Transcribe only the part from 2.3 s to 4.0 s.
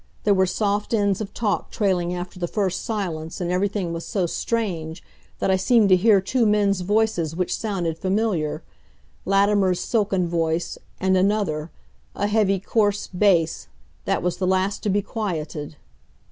the first silence, and everything